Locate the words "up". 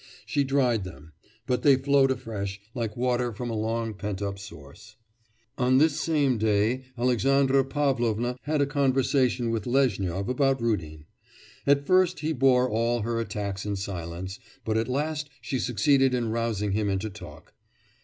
4.19-4.39